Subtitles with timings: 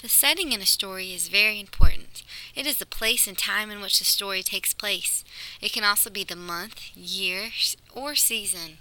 [0.00, 2.22] The setting in a story is very important.
[2.54, 5.24] It is the place and time in which the story takes place.
[5.60, 7.50] It can also be the month, year,
[7.92, 8.78] or season.